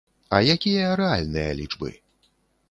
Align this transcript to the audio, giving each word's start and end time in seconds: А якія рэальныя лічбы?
А 0.37 0.37
якія 0.53 0.95
рэальныя 1.01 1.53
лічбы? 1.61 1.93